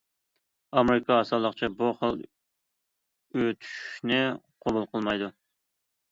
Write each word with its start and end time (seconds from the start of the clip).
ئامېرىكا 0.79 1.17
ئاسانلىقچە 1.23 1.67
بۇ 1.81 1.89
خىل 1.99 2.15
ئۆتۈشۈشنى 3.41 4.17
قوبۇل 4.65 4.89
قىلمايدۇ. 4.95 5.29